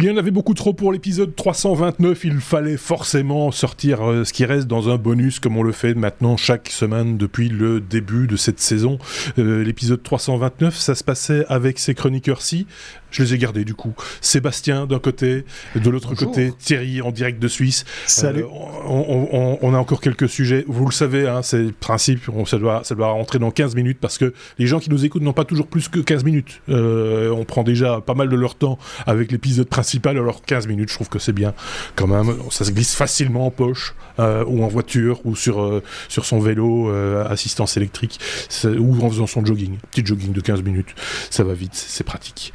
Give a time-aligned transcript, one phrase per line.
[0.00, 2.24] Il y en avait beaucoup trop pour l'épisode 329.
[2.24, 5.94] Il fallait forcément sortir euh, ce qui reste dans un bonus, comme on le fait
[5.94, 8.98] maintenant chaque semaine depuis le début de cette saison.
[9.40, 12.68] Euh, l'épisode 329, ça se passait avec ces chroniqueurs-ci.
[13.10, 13.94] Je les ai gardés du coup.
[14.20, 17.84] Sébastien d'un côté, de l'autre côté Thierry en direct de Suisse.
[18.06, 18.44] Salut.
[18.44, 20.64] on, a encore quelques sujets.
[20.68, 22.20] Vous le savez, hein, c'est le principe.
[22.46, 25.22] ça, doit, ça doit rentrer dans 15 minutes parce que les gens qui nous écoutent
[25.22, 26.60] n'ont pas toujours plus que 15 minutes.
[26.68, 30.94] on prend déjà pas mal de leur temps avec l'épisode principal, alors 15 minutes, je
[30.94, 31.54] trouve que c'est bien
[31.94, 32.34] quand même.
[32.50, 36.40] Ça se glisse facilement en poche, euh, ou en voiture, ou sur, euh, sur son
[36.40, 38.18] vélo, euh, assistance électrique,
[38.64, 39.78] ou en faisant son jogging.
[39.90, 40.94] Petit jogging de 15 minutes,
[41.30, 42.52] ça va vite, c'est pratique.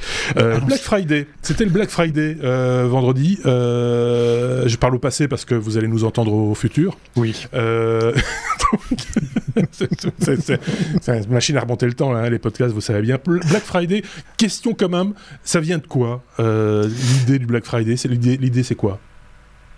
[0.66, 2.38] Black Friday, c'était le Black Friday
[2.86, 3.40] vendredi.
[3.44, 6.98] je parle au passé parce que vous allez nous entendre au futur.
[7.16, 7.46] Oui.
[9.72, 10.60] c'est
[11.08, 13.20] une machine à remonter le temps, hein, les podcasts, vous savez bien.
[13.26, 14.04] Black Friday,
[14.38, 19.00] question quand même, ça vient de quoi l'idée du Black Friday C'est l'idée, c'est quoi?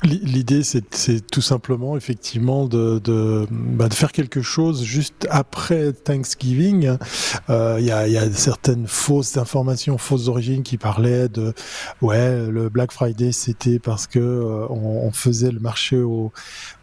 [0.05, 6.97] L'idée, c'est tout simplement, effectivement, de, de, bah, de, faire quelque chose juste après Thanksgiving.
[7.49, 11.53] Euh, il y, a, y, a, certaines fausses informations, fausses origines qui parlaient de,
[12.03, 16.31] ouais, le Black Friday, c'était parce que euh, on, on, faisait le marché au,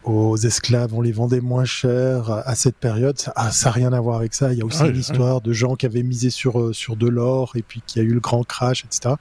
[0.03, 3.17] aux esclaves, on les vendait moins cher à cette période.
[3.17, 4.51] Ça n'a ah, rien à voir avec ça.
[4.51, 7.07] Il y a aussi une histoire de gens qui avaient misé sur euh, sur de
[7.07, 9.15] l'or et puis qui a eu le grand crash, etc.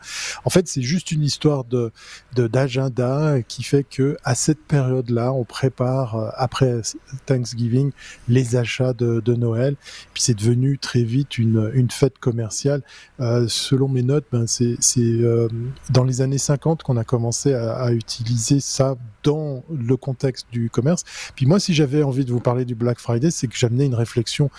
[0.44, 1.92] En fait, c'est juste une histoire de
[2.34, 6.80] d'agenda qui fait que à cette période-là, on prépare euh, après
[7.26, 7.92] Thanksgiving
[8.28, 9.76] les achats de, Noël.
[10.14, 12.82] Puis c'est devenu très vite une fête commerciale.
[13.20, 15.48] Euh, selon mes notes, ben c'est euh,
[15.90, 21.04] dans les années 50 qu'on a commencé à, utiliser ça dans le contexte du commerce.
[21.36, 23.94] Puis moi, si j'avais envie de vous parler du Black Friday, c'est que j'amenais une
[23.94, 24.50] réflexion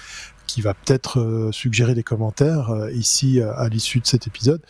[0.46, 4.62] qui va peut-être suggérer des commentaires ici à l'issue de cet épisode.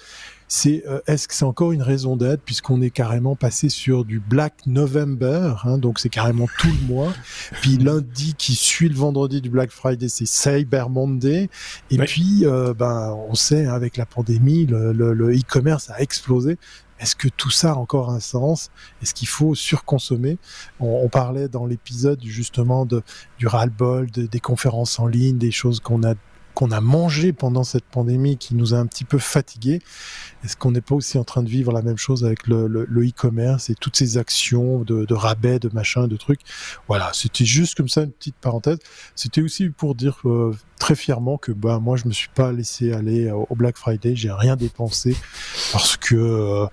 [0.55, 4.53] C'est est-ce que c'est encore une raison d'être puisqu'on est carrément passé sur du Black
[4.67, 7.11] November, hein, donc c'est carrément tout le mois.
[7.61, 11.50] Puis lundi qui suit le vendredi du Black Friday, c'est Cyber Monday.
[11.89, 12.45] Et puis,
[12.78, 16.59] ben, on sait hein, avec la pandémie, le e-commerce a explosé.
[17.03, 18.72] Est-ce que tout ça a encore un sens?
[19.01, 20.38] Est-ce qu'il faut surconsommer?
[20.79, 23.03] On, parlait dans l'épisode justement de,
[23.38, 26.13] du ras-le-bol, des conférences en ligne, des choses qu'on a
[26.53, 29.81] qu'on a mangé pendant cette pandémie qui nous a un petit peu fatigués.
[30.44, 33.69] Est-ce qu'on n'est pas aussi en train de vivre la même chose avec le e-commerce
[33.69, 36.41] et toutes ces actions de, rabais, de machin, de trucs?
[36.88, 38.80] Voilà, c'était juste comme ça une petite parenthèse.
[39.16, 42.94] C'était aussi pour dire euh, très fièrement que bah moi je me suis pas laissé
[42.94, 45.16] aller au Black Friday, j'ai rien dépensé
[45.72, 46.66] parce que euh,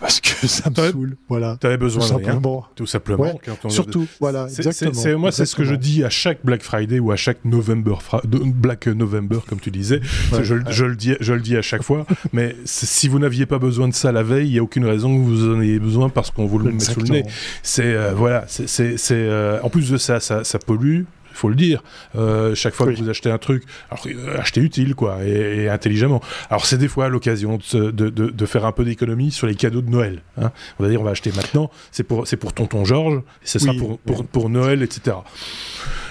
[0.00, 1.16] parce que ça me saoule.
[1.28, 1.58] Voilà.
[1.62, 2.42] avais besoin tout de simplement.
[2.42, 3.40] Rien, tout simplement.
[3.68, 5.18] surtout, voilà, exactement.
[5.18, 8.86] moi, c'est ce que je dis à chaque Black Friday ou à chaque November, Black
[8.86, 10.00] November, comme tu disais.
[10.42, 12.06] je, le dis, je le dis à chaque fois.
[12.32, 15.14] mais si vous n'aviez pas besoin de ça la veille, il n'y a aucune raison
[15.14, 17.24] que vous en ayez besoin parce qu'on vous le met sous le nez.
[17.62, 21.02] C'est euh, voilà, c'est euh, en plus de ça, ça, ça pollue
[21.40, 21.82] faut le dire.
[22.16, 26.20] Euh, chaque fois que vous achetez un truc, alors euh, achetez utile quoi et, intelligemment.
[26.50, 29.80] Alors c'est des fois l'occasion de, de, de, faire un peu d'économie sur les cadeaux
[29.80, 30.22] de Noël.
[30.36, 30.50] Hein.
[30.78, 33.58] On va dire on va acheter maintenant, c'est pour c'est pour tonton Georges, et ce
[33.58, 35.16] sera pour, pour, pour, Noël, etc.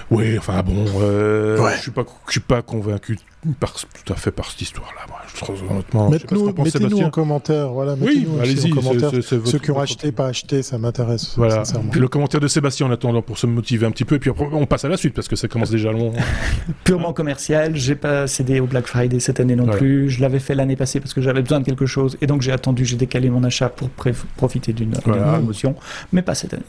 [0.10, 3.18] Oui, enfin bon, euh, je suis pas je suis pas convaincu
[3.60, 5.00] par, tout à fait par cette histoire-là.
[6.10, 7.70] Mettez-nous en commentaire.
[7.70, 8.74] Voilà, oui, allez-y.
[9.46, 11.34] Ceux qui ont acheté, pas acheté, ça m'intéresse.
[11.38, 11.64] Voilà.
[11.94, 14.16] le commentaire de Sébastien en attendant pour se motiver un petit peu.
[14.16, 16.14] Et puis on passe à la suite parce que ça commence déjà long.
[16.84, 17.76] Purement commercial.
[17.76, 20.10] J'ai pas cédé au Black Friday cette année non plus.
[20.10, 22.18] Je l'avais fait l'année passée parce que j'avais besoin de quelque chose.
[22.22, 23.90] Et donc j'ai attendu, j'ai décalé mon achat pour
[24.38, 25.76] profiter d'une promotion.
[26.12, 26.64] Mais pas cette année.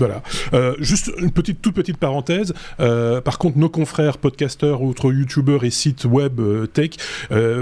[0.00, 0.22] Voilà.
[0.54, 2.54] Euh, juste une petite, toute petite parenthèse.
[2.80, 6.90] Euh, par contre, nos confrères podcasteurs, autres youtubeurs et sites web euh, tech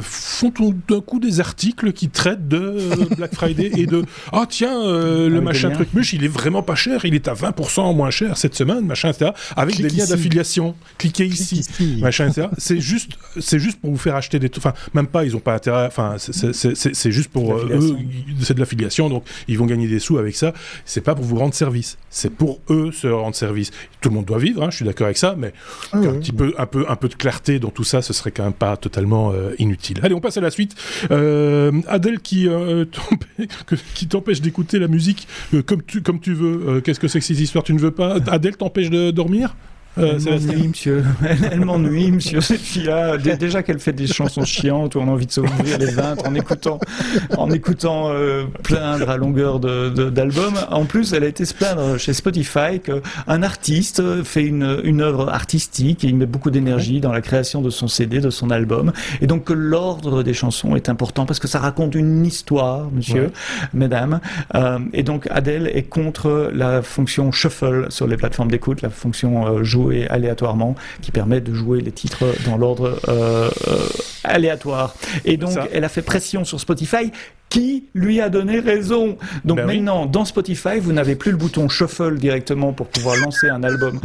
[0.01, 2.79] font tout d'un coup des articles qui traitent de
[3.17, 7.05] Black Friday et de ah tiens le machin truc muche il est vraiment pas cher,
[7.05, 9.33] il est à 20% moins cher cette semaine, machin etc.
[9.57, 10.75] Avec des liens d'affiliation.
[10.97, 11.67] Cliquez ici,
[12.01, 12.49] machin etc.
[12.59, 15.55] c'est juste, c'est juste pour vous faire acheter des, enfin même pas, ils ont pas
[15.55, 15.87] intérêt.
[15.87, 17.97] Enfin c'est juste pour eux,
[18.41, 20.53] c'est de l'affiliation donc ils vont gagner des sous avec ça.
[20.85, 21.99] C'est pas pour vous rendre service.
[22.11, 23.71] C'est pour eux se rendre service.
[24.01, 25.53] Tout le monde doit vivre, hein, je suis d'accord avec ça, mais
[25.93, 28.31] ah un petit peu, un peu, un peu de clarté dans tout ça, ce serait
[28.53, 30.01] pas totalement euh, inutile.
[30.03, 30.75] Allez, on passe à la suite.
[31.11, 32.85] Euh, Adèle qui euh,
[33.95, 35.29] qui t'empêche d'écouter la musique
[35.67, 36.81] comme tu comme tu veux.
[36.81, 37.65] Qu'est-ce que c'est que ces histoires?
[37.65, 38.17] Tu ne veux pas?
[38.29, 39.55] Adèle t'empêche de dormir?
[39.99, 41.05] Elle m'ennuie, monsieur.
[41.51, 43.17] Elle, m'ennuie, monsieur, cette fille-là.
[43.19, 46.35] Déjà qu'elle fait des chansons chiantes où on a envie de s'ouvrir les ventes en
[46.35, 46.79] écoutant,
[47.37, 48.13] en écoutant
[48.63, 50.55] plaindre à longueur d'album.
[50.55, 55.01] De, en plus, elle a été se plaindre chez Spotify qu'un artiste fait une, une
[55.01, 58.51] œuvre artistique et il met beaucoup d'énergie dans la création de son CD, de son
[58.51, 58.93] album.
[59.21, 63.31] Et donc que l'ordre des chansons est important parce que ça raconte une histoire, monsieur,
[63.73, 64.21] mesdames.
[64.55, 69.47] Euh, et donc Adele est contre la fonction shuffle sur les plateformes d'écoute, la fonction
[69.47, 73.49] euh, jouer aléatoirement qui permet de jouer les titres dans l'ordre euh,
[74.25, 74.95] aléatoire.
[75.25, 77.11] Et donc elle a fait pression sur Spotify
[77.49, 79.17] qui lui a donné raison.
[79.45, 83.49] Donc ben maintenant, dans Spotify, vous n'avez plus le bouton shuffle directement pour pouvoir lancer
[83.49, 84.01] un album.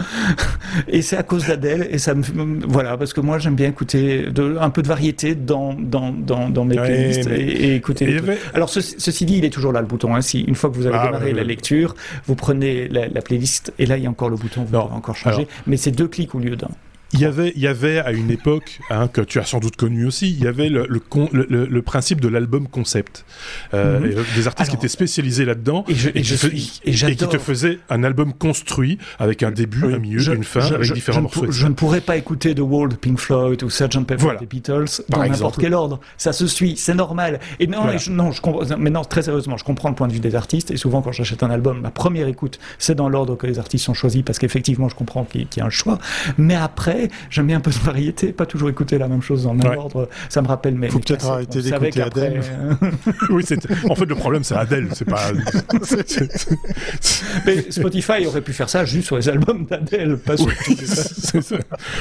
[0.88, 1.88] et c'est à cause d'Adèle.
[1.92, 2.24] Et ça me,
[2.68, 6.50] voilà, parce que moi, j'aime bien écouter de, un peu de variété dans, dans, dans,
[6.50, 8.20] dans mes playlists et, écouter.
[8.54, 10.16] Alors, ceci dit, il est toujours là, le bouton.
[10.16, 10.20] Hein.
[10.34, 11.96] une fois que vous avez ah, démarré la lecture,
[12.26, 15.16] vous prenez la, playlist et là, il y a encore le bouton, vous pouvez encore
[15.16, 15.48] changer.
[15.68, 16.70] Mais c'est deux clics au lieu d'un.
[17.14, 19.76] Il y avait, il y avait à une époque, hein, que tu as sans doute
[19.76, 23.26] connu aussi, il y avait le, le, le, principe de l'album concept.
[23.74, 24.24] Euh, mhm.
[24.36, 26.22] Des artistes qui étaient spécialisés là-dedans et, et,
[26.94, 31.22] qui te faisaient un album construit avec un début, un milieu, une fin, avec différents
[31.22, 31.52] morceaux.
[31.52, 34.06] Je ne pourrais pas écouter The Wall Pink Floyd ou Sgt.
[34.06, 36.00] Pepper des Beatles dans n'importe quel ordre.
[36.18, 37.40] Ça se suit, c'est normal.
[37.60, 40.20] Et non, non, je comprends, mais non, très sérieusement, je comprends le point de vue
[40.20, 40.72] des artistes.
[40.72, 43.86] Et souvent, quand j'achète un album, ma première écoute, c'est dans l'ordre que les artistes
[43.86, 46.00] sont choisis parce qu'effectivement, je comprends qu'il y a un choix.
[46.38, 49.54] Mais après, j'aime bien un peu de variété, pas toujours écouter la même chose dans
[49.54, 50.10] le même ordre.
[50.30, 50.90] Ça me rappelle mes.
[50.90, 52.42] Faut peut-être arrêter d'écouter Adèle.
[52.44, 52.74] Euh,
[53.30, 53.44] oui,
[53.90, 55.32] en fait, le problème, c'est Adèle, c'est pas.
[57.46, 60.48] mais Spotify aurait pu faire ça juste sur les albums d'Adèle, pas sur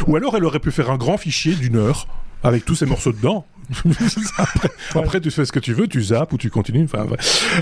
[0.06, 2.06] Ou alors, elle aurait pu faire un grand fichier d'une heure
[2.42, 3.46] avec tous ces morceaux dedans.
[4.94, 6.84] après, tu fais ce que tu veux, tu zappes ou tu continues.
[6.84, 7.06] Enfin,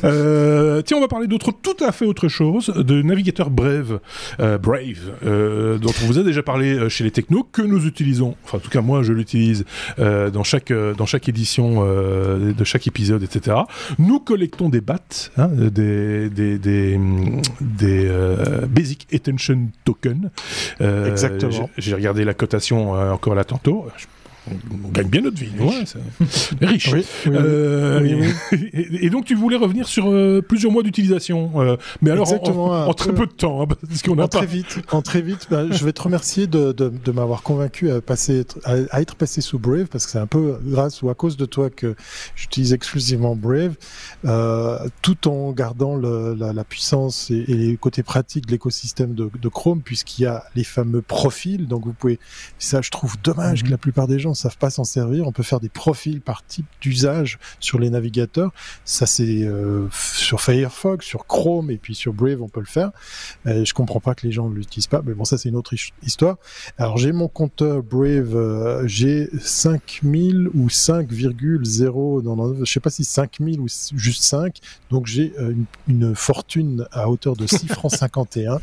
[0.05, 4.01] euh, tiens, on va parler d'autre, tout à fait autre chose, de navigateur Brave,
[4.41, 8.37] euh, Brave, euh, dont on vous a déjà parlé chez les technos, que nous utilisons.
[8.45, 9.65] Enfin, en tout cas, moi, je l'utilise
[9.99, 13.59] dans chaque dans chaque édition de chaque épisode, etc.
[13.99, 14.99] Nous collectons des BAT,
[15.37, 17.01] hein, des des des,
[17.61, 18.11] des
[18.69, 20.31] Basic Attention Token.
[20.81, 21.71] Exactement.
[21.79, 23.87] J'ai regardé la cotation encore là tantôt
[24.49, 25.51] on gagne bien notre vie.
[25.59, 26.91] Ouais, c'est riche.
[27.27, 28.31] Euh,
[28.73, 33.15] et, donc, tu voulais revenir sur euh, plusieurs mois d'utilisation, euh, mais alors en, très
[33.15, 33.63] peu de temps.
[33.63, 36.47] Hein, parce qu'on a en, très vite, en très vite, bah, je vais te remercier
[36.47, 40.27] de, de, m'avoir convaincu à, passer, à, être passé sous Brave, parce que c'est un
[40.27, 41.95] peu grâce ou à cause de toi que
[42.35, 43.75] j'utilise exclusivement Brave,
[45.03, 49.83] tout en gardant le, la, puissance et, les côtés pratiques de l'écosystème de, de, Chrome,
[49.83, 51.67] puisqu'il y a les fameux profils.
[51.67, 52.19] Donc, vous pouvez,
[52.59, 53.73] ça, je trouve dommage que mhm.
[53.73, 55.27] la plupart des gens savent pas s'en servir.
[55.27, 58.53] On peut faire des profils par type d'usage sur les navigateurs.
[58.85, 62.91] Ça, c'est euh, sur Firefox, sur Chrome et puis sur Brave, on peut le faire.
[63.47, 65.57] Euh, je comprends pas que les gens ne l'utilisent pas, mais bon, ça, c'est une
[65.57, 66.37] autre histoire.
[66.79, 72.91] Alors, j'ai mon compteur Brave, euh, j'ai 5000 ou 5,0, non, non, je sais pas
[72.91, 74.59] si 5000 ou juste 5.
[74.91, 78.61] Donc, j'ai euh, une, une, fortune à hauteur de 6 francs 51.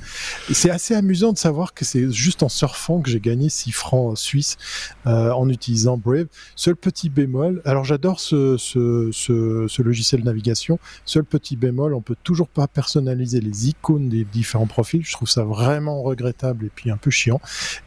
[0.49, 3.71] Et c'est assez amusant de savoir que c'est juste en surfant que j'ai gagné 6
[3.71, 4.57] francs suisses
[5.05, 6.27] euh, en utilisant utilisant Brave.
[6.55, 12.01] Seul petit bémol, alors j'adore ce, ce, ce, logiciel de navigation, seul petit bémol, on
[12.01, 16.71] peut toujours pas personnaliser les icônes des différents profils, je trouve ça vraiment regrettable et
[16.73, 17.41] puis un peu chiant.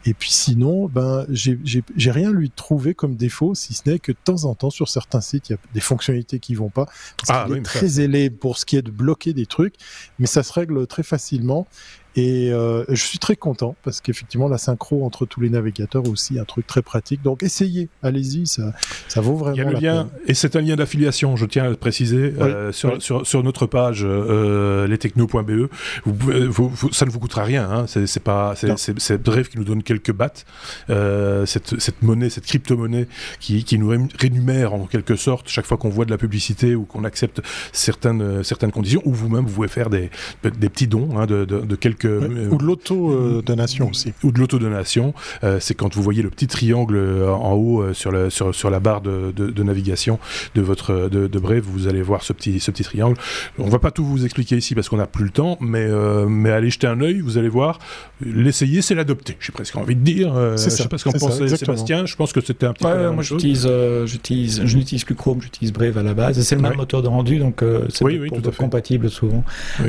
[0.05, 4.17] Et puis sinon, ben j'ai rien lui trouvé comme défaut, si ce n'est que de
[4.23, 6.85] temps en temps sur certains sites, il y a des fonctionnalités qui vont pas.
[7.17, 9.75] Parce ah, est très ailé pour ce qui est de bloquer des trucs,
[10.19, 11.67] mais ça se règle très facilement.
[12.15, 16.39] Et euh, je suis très content parce qu'effectivement la synchro entre tous les navigateurs aussi
[16.39, 17.21] un truc très pratique.
[17.21, 18.73] Donc essayez, allez-y, ça,
[19.07, 19.55] ça vaut vraiment.
[19.55, 21.37] Il y a le lien et c'est un lien d'affiliation.
[21.37, 25.69] Je tiens à le préciser euh, sur, sur, sur, notre page euh, lestechno.be.
[26.05, 27.69] Vous, pouvez, vous, ça ne vous coûtera rien.
[27.69, 27.85] Hein.
[27.87, 30.43] C'est pas c'est Bref qui nous donne quelques bahts.
[30.89, 33.07] Euh, cette, cette monnaie, cette crypto-monnaie
[33.39, 36.83] qui, qui nous rémunère en quelque sorte chaque fois qu'on voit de la publicité ou
[36.83, 39.01] qu'on accepte certaines certaines conditions.
[39.05, 40.09] Ou vous-même vous pouvez faire des,
[40.43, 44.13] des petits dons hein, de, de, de quelques euh, ou de l'auto-donation aussi.
[44.23, 45.13] Ou de l'auto-donation.
[45.43, 48.69] Euh, c'est quand vous voyez le petit triangle euh, en haut sur, le, sur, sur
[48.69, 50.19] la barre de, de, navigation
[50.55, 53.17] de votre de, de, Brave, vous allez voir ce petit, ce petit triangle.
[53.57, 55.87] On va pas tout vous expliquer ici parce qu'on n'a plus le temps, mais,
[56.27, 57.79] mais allez jeter un œil, vous allez voir.
[58.21, 59.37] L'essayer, c'est l'adopter.
[59.39, 60.33] J'ai presque envie de dire.
[60.51, 62.05] je sais pas ce qu'en pensait Sébastien.
[62.05, 63.09] Je pense que c'était un petit peu.
[63.11, 63.69] moi, j'utilise,
[64.05, 66.41] j'utilise, je n'utilise plus Chrome, j'utilise Brave à la base.
[66.41, 69.43] C'est le même moteur de rendu, donc c'est oui, oui, compatible souvent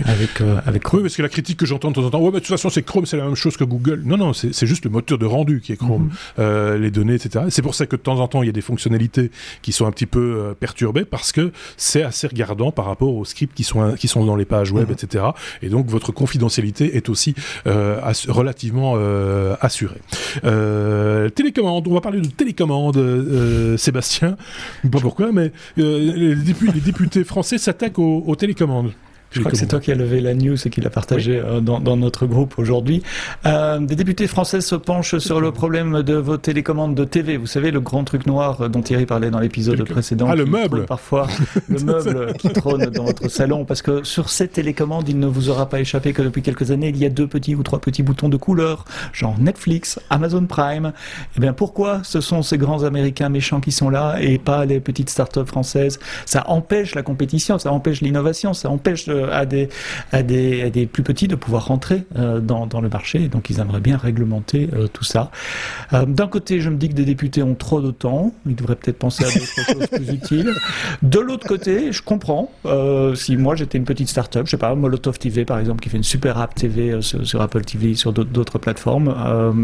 [0.05, 0.93] avec, avec Chrome.
[0.93, 2.71] Oui, parce que la critique que j'entends temps en temps, ouais, mais de toute façon,
[2.71, 4.03] c'est Chrome, c'est la même chose que Google.
[4.05, 6.75] Non, non, c'est juste le moteur de rendu qui est Chrome, mhm.
[6.77, 7.47] les données, etc.
[7.51, 9.31] C'est pour ça que de temps en temps, il y a des fonctionnalités
[9.63, 13.55] qui sont un petit peu perturbées parce que c'est assez regardant par rapport aux scripts
[13.55, 14.95] qui sont, qui sont dans les pages web, mhm.
[14.95, 15.25] etc.
[15.63, 18.97] Et donc, votre confidentialité est aussi relativement
[19.61, 20.01] assurée.
[21.35, 24.37] télécommande, on va parler de télécommande, Sébastien.
[24.91, 28.93] Pas pourquoi, mais les, députés, français s'attaquent aux télécommandes.
[29.33, 31.61] Je crois que c'est toi qui as levé la news et qui l'a partagé euh,
[31.61, 33.03] dans, dans, notre groupe aujourd'hui.
[33.47, 37.39] Euh, des députés français se penchent sur le problème de vos télécommandes de TV.
[37.39, 40.27] Vous savez, le grand truc noir dont Thierry parlait dans l'épisode précédent.
[40.29, 41.27] Ah, le meuble Parfois,
[41.69, 43.65] le meuble qui trône dans votre salon.
[43.65, 46.89] Parce que sur cette télécommande, il ne vous aura pas échappé que depuis quelques années,
[46.89, 50.93] il y a deux petits ou trois petits boutons de couleur, genre Netflix, Amazon Prime.
[51.37, 54.81] Eh bien, pourquoi ce sont ces grands Américains méchants qui sont là et pas les
[54.81, 55.99] petites startups françaises?
[56.27, 59.07] Ça empêche la compétition, ça empêche l'innovation, ça empêche...
[59.09, 59.69] Euh, à des,
[60.13, 63.29] à des, des plus petits de pouvoir rentrer euh, dans, dans, le marché.
[63.29, 65.31] Donc ils aimeraient bien réglementer euh, tout ça.
[65.93, 68.33] Euh, d'un côté, je me dis que des députés ont trop de temps.
[68.47, 70.53] Ils devraient peut-être penser à d'autres choses plus utiles.
[71.03, 72.51] De l'autre côté, je comprends.
[73.15, 75.97] si moi j'étais une petite start-up, je sais pas, Molotov TV par exemple, qui fait
[75.97, 79.15] une super app TV sur, Apple TV, sur d'autres plateformes,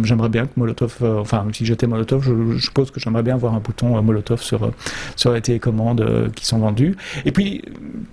[0.05, 3.61] j'aimerais bien que Molotov, enfin si j'étais Molotov, je, suppose que j'aimerais bien avoir un
[3.61, 4.71] bouton Molotov sur,
[5.17, 6.97] sur les télécommandes qui sont vendues.
[7.25, 7.63] Et puis,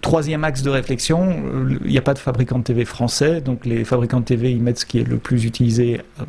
[0.01, 1.34] troisième axe de réflexion,
[1.83, 4.61] il n'y a pas de fabricant de TV français, donc les fabricants de TV, ils
[4.61, 6.25] mettent ce qui est le plus utilisé euh,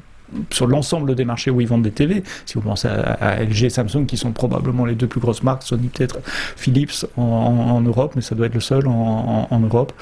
[0.51, 2.23] sur l'ensemble des marchés où ils vendent des TV.
[2.45, 5.63] Si vous pensez à, LG et Samsung, qui sont probablement les deux plus grosses marques,
[5.63, 6.19] Sony peut-être
[6.57, 9.93] Philips en, Europe, mais ça doit être le seul en, Europe.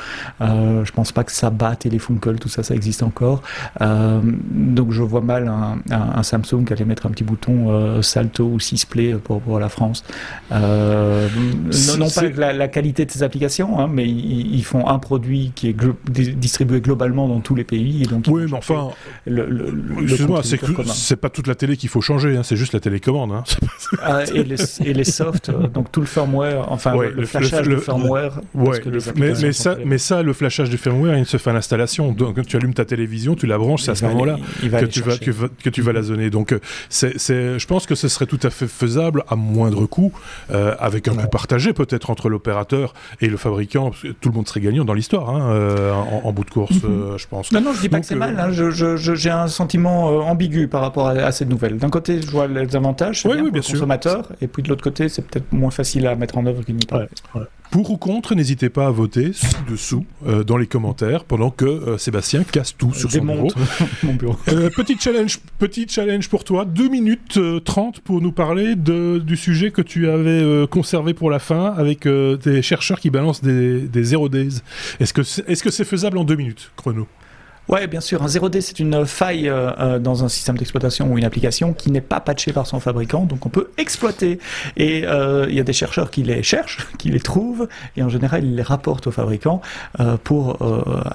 [0.41, 3.43] Euh, je pense pas que ça bat Telefunkel, tout ça, ça existe encore.
[3.81, 5.49] Euh, donc je vois mal
[5.91, 10.05] un, Samsung aller mettre un petit bouton euh, Salto ou Sysplay pour, pour la France.
[10.53, 11.29] Euh,
[11.99, 15.69] non, pas la, la, qualité de ces applications, hein, mais ils, font un produit qui
[15.69, 15.77] est
[16.09, 18.03] distribué globalement dans tous les pays.
[18.03, 18.91] Et donc oui, mais enfin,
[19.27, 22.81] le, le, Excuse-moi, c'est pas toute la télé qu'il faut changer, hein, c'est juste la
[22.81, 23.33] télécommande.
[23.33, 23.45] Hein.
[24.03, 27.77] Ah, et, les, et, les, softs, euh, donc tout le firmware, enfin le, flashage du
[27.77, 28.41] firmware.
[28.55, 28.81] Ouais,
[29.15, 32.13] mais, ça, mais ça, le flashage du firmware, il se fait à l'installation.
[32.13, 35.17] Donc tu allumes ta télévision, tu la branches, c'est à ce moment-là que, tu vas,
[35.17, 36.31] que, tu vas la zoner.
[36.31, 40.13] Donc euh, c'est, je pense que ce serait tout à fait faisable à moindre coût,
[40.51, 43.93] euh, avec un coût partagé peut-être entre l'opérateur et le fabricant.
[44.21, 45.93] Tout le monde serait gagnant dans l'histoire, hein,
[46.25, 47.17] en, bout de course, mhm.
[47.17, 47.53] je pense.
[47.53, 48.39] Non, non, je dis pas que c'est mal.
[48.39, 48.51] Hein.
[48.51, 51.79] j'ai un sentiment euh, ambigu par rapport à, cette nouvelle.
[51.79, 55.09] D'un côté, je vois les avantages oui, bien pour consommateur, et puis de l'autre côté,
[55.09, 57.09] c'est peut-être moins facile à mettre en œuvre qu'il n'y paraît.
[57.71, 61.99] Pour ou contre, n'hésitez pas à voter ci-dessous euh, dans les commentaires pendant que euh,
[61.99, 63.49] Sébastien casse tout sur son bureau.
[64.05, 64.37] Mon bureau.
[64.77, 69.73] petit, challenge, petit challenge pour toi, 2 minutes 30 pour nous parler de, du sujet
[69.73, 74.29] que tu avais conservé pour la fin avec des chercheurs qui balancent des, des zero
[74.29, 74.61] days.
[75.01, 77.09] Est-ce que c'est est -ce c'est faisable en 2 minutes, chrono?
[77.69, 78.23] Ouais, bien sûr.
[78.23, 81.91] Un 0D, c'est une faille euh, euh, dans un système d'exploitation ou une application qui
[81.91, 84.39] n'est pas patchée par son fabricant, donc on peut exploiter.
[84.77, 88.11] Et euh, il y a des chercheurs qui les cherchent, qui les trouvent, et en
[88.11, 89.61] général, ils les rapportent au fabricant
[90.25, 90.59] pour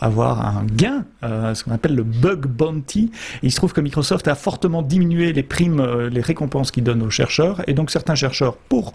[0.02, 3.12] avoir un gain, ce qu'on appelle le bug bounty.
[3.44, 7.10] il se trouve que Microsoft a fortement diminué les primes, les récompenses qu'il donne aux
[7.10, 8.94] chercheurs, et donc certains chercheurs, pour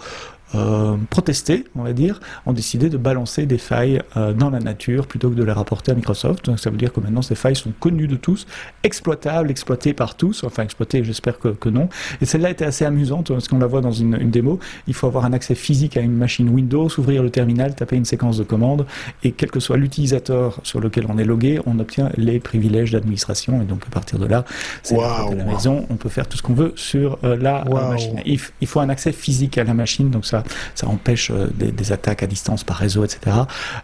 [0.55, 5.07] euh, protester, on va dire, ont décidé de balancer des failles euh, dans la nature
[5.07, 6.45] plutôt que de les rapporter à Microsoft.
[6.47, 8.47] Donc ça veut dire que maintenant ces failles sont connues de tous,
[8.83, 11.89] exploitables, exploitées par tous, enfin exploitées, j'espère que, que, non.
[12.21, 14.59] Et celle-là était assez amusante parce qu'on la voit dans une, une, démo.
[14.87, 18.05] Il faut avoir un accès physique à une machine Windows, ouvrir le terminal, taper une
[18.05, 18.87] séquence de commandes
[19.23, 23.61] et quel que soit l'utilisateur sur lequel on est logué, on obtient les privilèges d'administration
[23.61, 24.45] et donc à partir de là,
[24.83, 28.21] c'est à la maison, on peut faire tout ce qu'on veut sur euh, la machine.
[28.25, 30.44] Il, il, faut un accès physique à la machine, donc ça
[30.75, 33.37] ça, empêche euh, des, attaques à distance par réseau, etc.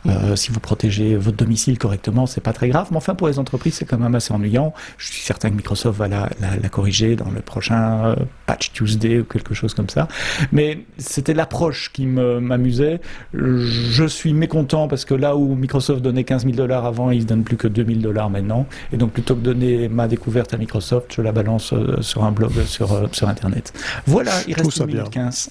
[0.06, 2.88] Euh, si vous protégez votre domicile correctement, c'est pas très grave.
[2.90, 4.72] Mais enfin, pour les entreprises, c'est quand même assez ennuyant.
[4.96, 6.28] Je suis certain que Microsoft va la,
[6.70, 10.08] corriger dans le prochain euh, patch Tuesday ou quelque chose comme ça.
[10.52, 13.00] Mais c'était l'approche qui m'amusait.
[13.34, 17.24] Je suis mécontent parce que là où Microsoft donnait 15 000 dollars avant, il ne
[17.24, 18.66] donne plus que 2 000 dollars maintenant.
[18.92, 22.32] Et donc, plutôt que de donner ma découverte à Microsoft, je la balance sur un
[22.32, 23.72] blog sur, sur Internet.
[24.06, 25.50] Voilà, il reste 1 minute 15.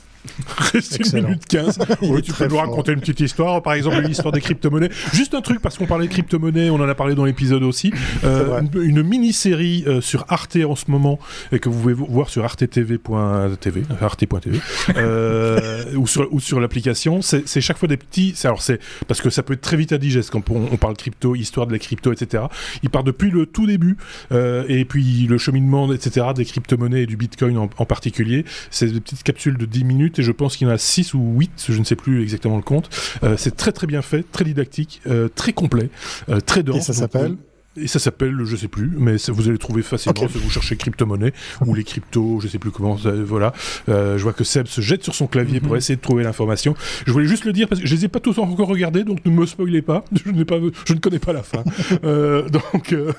[0.74, 1.80] Reste une minute 15.
[2.02, 4.90] oui, tu peux nous raconter une petite histoire, par exemple l'histoire des crypto-monnaies.
[5.14, 7.94] Juste un truc, parce qu'on parlait de crypto-monnaies, on en a parlé dans l'épisode aussi.
[8.24, 11.20] Euh, une, mini-série euh, sur Arte en ce moment,
[11.52, 14.60] et que vous pouvez voir sur artetv.tv, arte.tv,
[14.98, 17.22] euh, ou sur, ou sur l'application.
[17.22, 18.36] C'est chaque fois des petits.
[18.44, 21.36] Alors, c'est parce que ça peut être très vite à digeste quand on, parle crypto,
[21.36, 22.44] histoire de la crypto, etc.
[22.84, 23.98] Il part depuis le tout début,
[24.32, 28.44] et puis le cheminement, etc., des crypto-monnaies et du bitcoin en, en particulier.
[28.70, 31.13] C'est des petites capsules de 10 minutes et je pense qu'il y en a 6
[31.13, 32.89] ou 8, je ne sais plus exactement le compte.
[33.24, 35.89] Euh, c'est très très bien fait, très didactique, euh, très complet,
[36.30, 36.78] euh, très dense.
[36.78, 37.36] Et ça s'appelle
[37.78, 41.34] Et ça s'appelle, je sais plus, mais vous allez trouver facilement si vous cherchez crypto-monnaie
[41.66, 43.54] ou les cryptos, je sais plus comment, voilà.
[43.90, 45.78] Euh, je vois que Seb se jette sur son clavier pour mhm.
[45.78, 46.76] essayer de trouver l'information.
[47.06, 49.24] Je voulais juste le dire parce que je les ai pas tous encore regardés, donc
[49.24, 50.04] ne me spoilez pas.
[50.26, 51.64] Je, n'ai pas, je ne connais pas la fin.
[52.04, 53.12] Euh, donc, euh,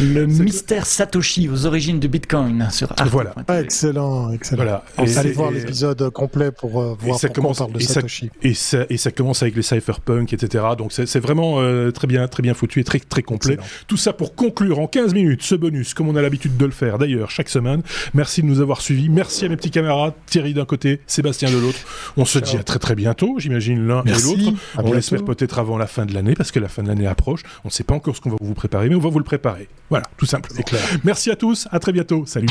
[0.00, 3.08] le mystère Satoshi aux origines du Bitcoin sur Arte.
[3.10, 3.34] Voilà.
[3.48, 4.62] Ah, excellent, excellent.
[4.62, 4.84] Voilà.
[5.16, 8.30] allez voir l'épisode complet pour voir ça commence, on parle de Satoshi.
[8.42, 10.64] et, ça, et ça commence avec les cypherpunk, etc.
[10.78, 11.56] Donc c'est vraiment
[11.92, 13.41] très bien, très bien foutu et très très complet.
[13.86, 16.70] Tout ça pour conclure en 15 minutes ce bonus, comme on a l'habitude de le
[16.70, 17.82] faire d'ailleurs chaque semaine.
[18.14, 19.08] Merci de nous avoir suivis.
[19.08, 21.78] Merci à mes petits camarades, Thierry d'un côté, Sébastien de l'autre.
[22.16, 24.58] On se dit à très très bientôt, j'imagine l'un et l'autre.
[24.78, 27.42] On l'espère peut-être avant la fin de l'année, parce que la fin de l'année approche.
[27.64, 29.24] On ne sait pas encore ce qu'on va vous préparer, mais on va vous le
[29.24, 29.68] préparer.
[29.90, 30.60] Voilà, tout simplement.
[31.04, 32.24] Merci à tous, à très bientôt.
[32.26, 32.48] Salut.